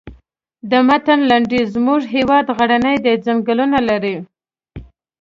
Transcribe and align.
د 0.71 0.73
متن 0.87 1.19
لنډیز 1.29 1.67
زموږ 1.75 2.01
هېواد 2.15 2.45
غرنی 2.57 2.95
دی 3.03 3.13
ځنګلونه 3.25 3.77
لري. 3.89 4.15